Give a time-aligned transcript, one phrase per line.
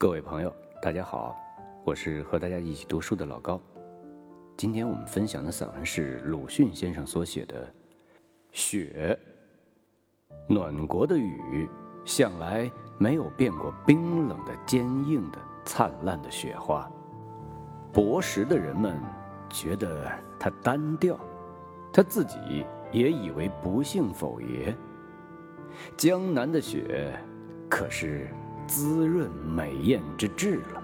[0.00, 1.36] 各位朋友，大家好，
[1.82, 3.60] 我是和大家一起读书的老高。
[4.56, 7.66] 今天我们分享的散文是鲁迅先生所写的
[8.52, 9.18] 《雪》。
[10.54, 11.68] 暖国的雨，
[12.04, 16.88] 向来没有变过冰冷的、坚硬的、灿烂的雪花。
[17.92, 18.96] 博识的人们
[19.50, 20.08] 觉得
[20.38, 21.18] 它单调，
[21.92, 24.72] 他自己也以为不幸否也。
[25.96, 27.18] 江南的雪，
[27.68, 28.28] 可是。
[28.68, 30.82] 滋润美艳之至了，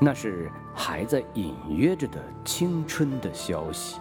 [0.00, 4.00] 那是还在隐约着的青春的消息，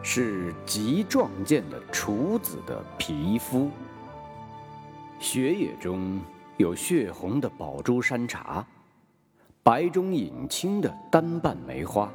[0.00, 3.70] 是极壮健的处子的皮肤。
[5.18, 6.20] 雪野中
[6.56, 8.64] 有血红的宝珠山茶，
[9.62, 12.08] 白中隐青的单瓣梅花，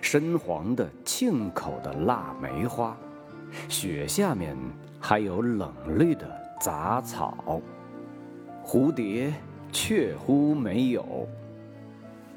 [0.00, 2.96] 深黄的沁口的腊梅花，
[3.68, 4.56] 雪下面
[5.00, 6.26] 还有冷绿的
[6.60, 7.60] 杂草。
[8.66, 9.32] 蝴蝶
[9.70, 11.28] 确乎没有，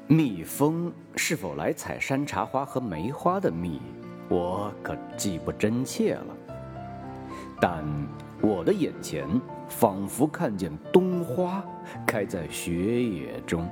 [0.06, 3.80] 蜜蜂是否来采山茶花和梅花的蜜，
[4.28, 6.36] 我可记不真切了。
[7.60, 7.84] 但
[8.40, 9.28] 我的眼前
[9.68, 11.64] 仿佛看见冬花
[12.06, 13.68] 开在雪野中，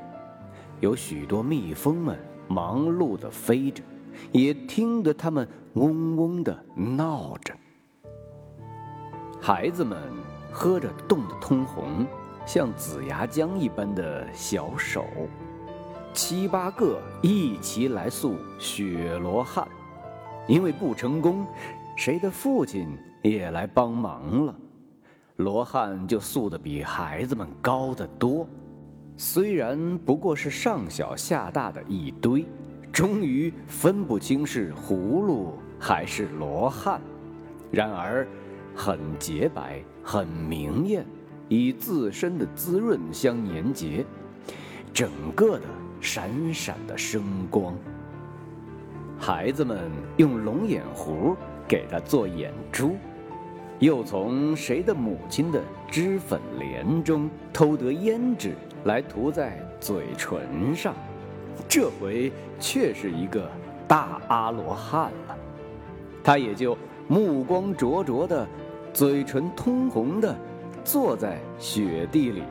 [0.81, 3.84] 有许多蜜蜂们忙碌地飞着，
[4.33, 7.55] 也听得它们嗡嗡地闹着。
[9.41, 9.97] 孩子们
[10.50, 12.05] 喝着冻得通红。
[12.48, 15.04] 像紫牙浆一般的小手，
[16.14, 19.68] 七八个一齐来诉雪罗汉，
[20.46, 21.46] 因为不成功，
[21.94, 22.88] 谁的父亲
[23.20, 24.54] 也来帮忙了，
[25.36, 28.48] 罗汉就诉得比孩子们高得多。
[29.19, 32.46] 虽然不过是上小下大的一堆，
[32.91, 36.98] 终于分不清是葫芦还是罗汉，
[37.70, 38.26] 然而
[38.74, 41.04] 很洁白，很明艳。
[41.48, 44.04] 以自身的滋润相粘结，
[44.92, 45.64] 整个的
[46.00, 47.75] 闪闪的生光。
[49.19, 51.34] 孩子们用龙眼糊
[51.66, 52.97] 给他做眼珠，
[53.78, 55.60] 又从谁的母亲的
[55.91, 58.54] 脂粉帘中偷得胭脂
[58.84, 60.94] 来涂在嘴唇上，
[61.69, 63.50] 这回却是一个
[63.88, 65.37] 大阿罗汉了。
[66.22, 66.76] 他也就
[67.08, 68.47] 目光灼灼的，
[68.92, 70.37] 嘴唇通红的。
[70.88, 72.43] 坐在雪地里。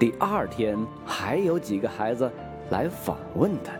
[0.00, 2.32] 第二天还有几个孩子
[2.70, 3.74] 来访问他，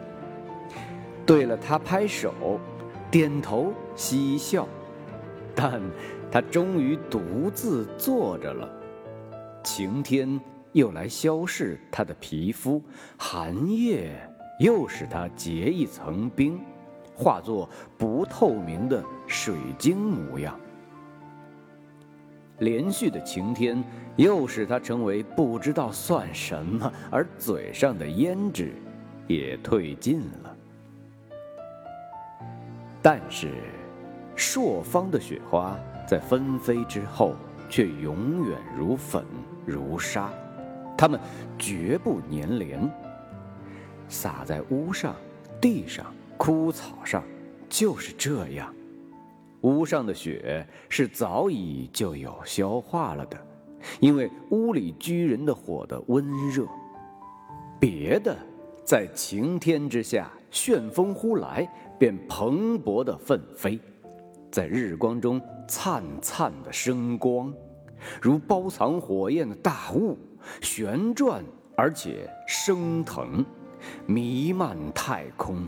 [1.25, 2.61] 对了他拍手、
[3.11, 4.69] 点头、嬉笑，
[5.55, 5.81] 但
[6.31, 8.71] 他终于独自坐着了。
[9.63, 10.39] 晴天
[10.73, 12.83] 又来消逝他的皮肤，
[13.17, 14.13] 寒夜
[14.61, 16.61] 又使他结一层冰，
[17.17, 20.61] 化作不透明的水晶模样。
[22.59, 23.83] 连续的晴天
[24.17, 28.73] 又使他成为不知道算什么，而嘴上的胭脂
[29.27, 30.57] 也褪尽了。
[33.03, 33.53] 但是，
[34.37, 35.79] 朔方的雪花
[36.09, 37.35] 在纷飞之后，
[37.69, 39.25] 却永远如粉
[39.67, 40.31] 如沙，
[40.97, 41.21] 它们
[41.59, 42.91] 绝不粘连。
[44.09, 45.15] 洒在屋上、
[45.61, 47.23] 地上、枯草上，
[47.69, 48.73] 就是这样。
[49.65, 53.47] 屋上的雪是早已就有消化了的，
[53.99, 56.67] 因为屋里居人的火的温热。
[57.81, 58.37] 别的，
[58.85, 61.67] 在晴天之下，旋风忽来，
[61.99, 63.81] 便蓬勃的奋飞，
[64.51, 67.53] 在日光中灿灿的生光，
[68.21, 70.19] 如包藏火焰的大雾，
[70.61, 71.43] 旋转
[71.75, 73.43] 而且升腾，
[74.05, 75.67] 弥漫太空，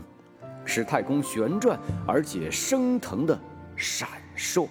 [0.65, 3.39] 使太空旋转而且升腾的。
[3.77, 4.67] 闪烁，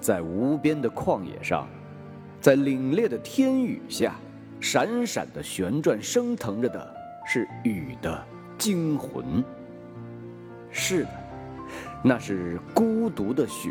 [0.00, 1.68] 在无边的旷野上，
[2.40, 4.16] 在凛冽的天宇下，
[4.60, 6.94] 闪闪的旋转升腾着的
[7.24, 8.26] 是雨的
[8.58, 9.44] 精魂。
[10.72, 11.10] 是的，
[12.02, 13.70] 那是孤独的雪，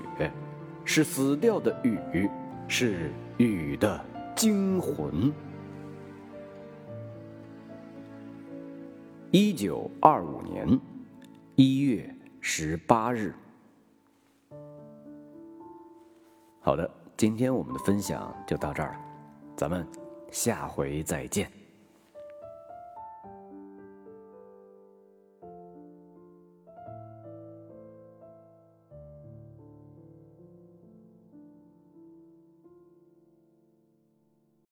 [0.85, 2.29] 是死掉的雨，
[2.65, 4.01] 是雨的
[4.37, 5.33] 精魂。
[9.31, 10.79] 一九二五年
[11.55, 12.14] 一月。
[12.47, 13.33] 十八日，
[16.61, 16.87] 好的，
[17.17, 18.99] 今天我们的分享就到这儿了，
[19.57, 19.85] 咱们
[20.29, 21.51] 下回再见。